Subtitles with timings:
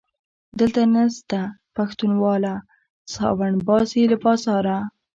[0.59, 1.39] دلته نسته
[1.75, 2.53] پښتونواله-
[3.13, 4.77] ساوڼ باسي له بازاره